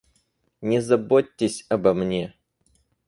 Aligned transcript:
Не 0.61 0.79
заботьтесь 0.81 1.67
обо 1.69 1.93
мне. 1.93 2.33